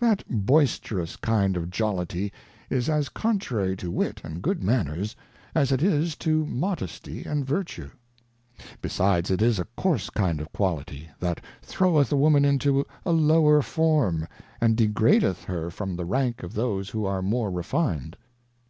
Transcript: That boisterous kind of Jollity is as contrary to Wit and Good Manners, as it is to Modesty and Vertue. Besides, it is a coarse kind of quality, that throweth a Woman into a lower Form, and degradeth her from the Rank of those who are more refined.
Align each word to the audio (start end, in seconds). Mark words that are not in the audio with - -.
That 0.00 0.22
boisterous 0.28 1.16
kind 1.16 1.56
of 1.56 1.70
Jollity 1.70 2.30
is 2.68 2.90
as 2.90 3.08
contrary 3.08 3.74
to 3.78 3.90
Wit 3.90 4.20
and 4.22 4.42
Good 4.42 4.62
Manners, 4.62 5.16
as 5.54 5.72
it 5.72 5.82
is 5.82 6.14
to 6.16 6.44
Modesty 6.44 7.24
and 7.24 7.46
Vertue. 7.46 7.88
Besides, 8.82 9.30
it 9.30 9.40
is 9.40 9.58
a 9.58 9.64
coarse 9.74 10.10
kind 10.10 10.42
of 10.42 10.52
quality, 10.52 11.08
that 11.20 11.42
throweth 11.62 12.12
a 12.12 12.18
Woman 12.18 12.44
into 12.44 12.84
a 13.06 13.12
lower 13.12 13.62
Form, 13.62 14.28
and 14.60 14.76
degradeth 14.76 15.44
her 15.44 15.70
from 15.70 15.96
the 15.96 16.04
Rank 16.04 16.42
of 16.42 16.52
those 16.52 16.90
who 16.90 17.06
are 17.06 17.22
more 17.22 17.50
refined. 17.50 18.18